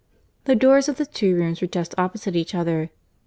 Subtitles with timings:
[0.45, 2.89] The doors of the two rooms were just opposite each other.